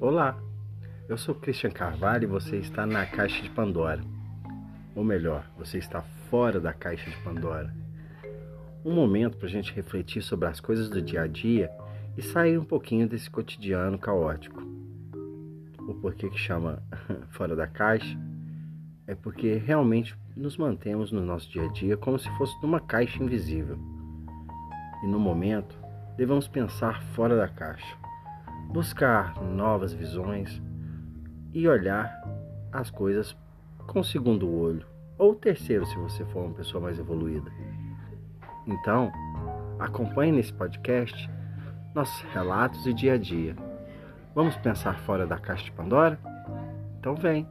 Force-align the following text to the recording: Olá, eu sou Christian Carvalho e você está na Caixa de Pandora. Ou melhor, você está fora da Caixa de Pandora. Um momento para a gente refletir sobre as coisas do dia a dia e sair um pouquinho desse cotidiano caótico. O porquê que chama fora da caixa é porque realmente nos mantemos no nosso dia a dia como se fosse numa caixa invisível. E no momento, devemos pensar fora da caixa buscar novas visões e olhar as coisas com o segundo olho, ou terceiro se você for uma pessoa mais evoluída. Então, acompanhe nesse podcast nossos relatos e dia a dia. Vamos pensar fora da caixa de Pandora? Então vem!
Olá, 0.00 0.36
eu 1.08 1.16
sou 1.16 1.36
Christian 1.36 1.70
Carvalho 1.70 2.24
e 2.24 2.26
você 2.26 2.56
está 2.56 2.84
na 2.84 3.06
Caixa 3.06 3.40
de 3.40 3.48
Pandora. 3.48 4.02
Ou 4.94 5.04
melhor, 5.04 5.48
você 5.56 5.78
está 5.78 6.02
fora 6.28 6.60
da 6.60 6.72
Caixa 6.72 7.08
de 7.08 7.16
Pandora. 7.18 7.72
Um 8.84 8.92
momento 8.92 9.38
para 9.38 9.46
a 9.46 9.50
gente 9.50 9.72
refletir 9.72 10.20
sobre 10.20 10.48
as 10.48 10.58
coisas 10.58 10.90
do 10.90 11.00
dia 11.00 11.22
a 11.22 11.26
dia 11.28 11.70
e 12.18 12.22
sair 12.22 12.58
um 12.58 12.64
pouquinho 12.64 13.08
desse 13.08 13.30
cotidiano 13.30 13.96
caótico. 13.96 14.62
O 15.78 15.94
porquê 15.94 16.28
que 16.28 16.38
chama 16.38 16.82
fora 17.30 17.54
da 17.54 17.68
caixa 17.68 18.18
é 19.06 19.14
porque 19.14 19.54
realmente 19.54 20.18
nos 20.36 20.56
mantemos 20.56 21.12
no 21.12 21.24
nosso 21.24 21.48
dia 21.48 21.66
a 21.66 21.72
dia 21.72 21.96
como 21.96 22.18
se 22.18 22.28
fosse 22.36 22.60
numa 22.60 22.80
caixa 22.80 23.22
invisível. 23.22 23.78
E 25.04 25.06
no 25.06 25.20
momento, 25.20 25.78
devemos 26.16 26.48
pensar 26.48 27.00
fora 27.14 27.36
da 27.36 27.48
caixa 27.48 28.04
buscar 28.74 29.40
novas 29.40 29.92
visões 29.92 30.60
e 31.52 31.68
olhar 31.68 32.12
as 32.72 32.90
coisas 32.90 33.36
com 33.86 34.00
o 34.00 34.04
segundo 34.04 34.52
olho, 34.52 34.84
ou 35.16 35.32
terceiro 35.32 35.86
se 35.86 35.96
você 35.96 36.24
for 36.24 36.46
uma 36.46 36.54
pessoa 36.54 36.82
mais 36.82 36.98
evoluída. 36.98 37.48
Então, 38.66 39.12
acompanhe 39.78 40.32
nesse 40.32 40.52
podcast 40.52 41.30
nossos 41.94 42.20
relatos 42.32 42.84
e 42.84 42.92
dia 42.92 43.12
a 43.12 43.16
dia. 43.16 43.54
Vamos 44.34 44.56
pensar 44.56 44.98
fora 44.98 45.24
da 45.24 45.38
caixa 45.38 45.66
de 45.66 45.70
Pandora? 45.70 46.18
Então 46.98 47.14
vem! 47.14 47.46